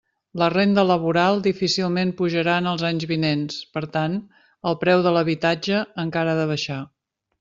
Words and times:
La 0.41 0.45
renda 0.51 0.83
laboral 0.91 1.41
difícilment 1.47 2.13
pujarà 2.21 2.55
en 2.61 2.69
els 2.71 2.85
anys 2.89 3.05
vinents; 3.11 3.59
per 3.77 3.83
tant, 3.99 4.17
el 4.71 4.79
preu 4.85 5.05
de 5.09 5.13
l'habitatge 5.19 5.83
encara 6.07 6.35
ha 6.35 6.41
de 6.41 6.49
baixar. 6.55 6.81